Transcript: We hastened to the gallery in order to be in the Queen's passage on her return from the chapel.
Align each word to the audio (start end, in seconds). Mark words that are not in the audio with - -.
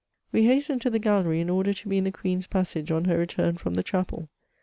We 0.31 0.45
hastened 0.47 0.81
to 0.81 0.89
the 0.89 0.97
gallery 0.97 1.41
in 1.41 1.49
order 1.51 1.75
to 1.75 1.87
be 1.87 1.99
in 1.99 2.05
the 2.05 2.11
Queen's 2.11 2.47
passage 2.47 2.89
on 2.89 3.05
her 3.05 3.19
return 3.19 3.57
from 3.57 3.75
the 3.75 3.83
chapel. 3.83 4.29